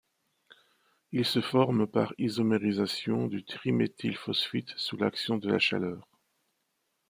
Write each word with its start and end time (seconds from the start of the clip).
Il 1.11 1.25
se 1.25 1.41
forme 1.41 1.85
par 1.85 2.11
isomérisation 2.17 3.27
du 3.27 3.43
triméthylphosphite 3.45 4.73
sous 4.75 4.97
l'action 4.97 5.37
de 5.37 5.47
la 5.51 5.59
chaleur. 5.59 6.07